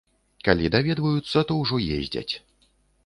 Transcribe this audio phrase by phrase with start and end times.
[0.47, 2.33] Калі даведваюцца, то ўжо ездзяць.